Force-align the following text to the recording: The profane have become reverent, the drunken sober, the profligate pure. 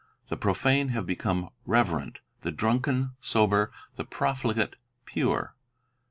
The 0.29 0.35
profane 0.35 0.87
have 0.87 1.05
become 1.05 1.49
reverent, 1.63 2.21
the 2.41 2.49
drunken 2.49 3.11
sober, 3.19 3.71
the 3.97 4.03
profligate 4.03 4.75
pure. 5.05 5.53